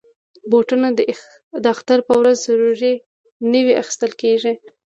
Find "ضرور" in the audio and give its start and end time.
2.45-2.79